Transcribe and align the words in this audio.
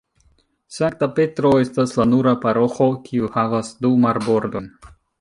Sankta 0.77 1.09
Petro 1.19 1.51
estas 1.65 1.95
la 2.01 2.07
nura 2.15 2.35
paroĥo 2.47 2.91
kiu 3.07 3.33
havas 3.39 3.73
du 3.85 3.97
marbordojn. 4.09 4.77